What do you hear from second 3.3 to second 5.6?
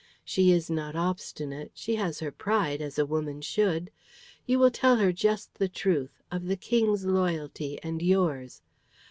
should. You will tell her just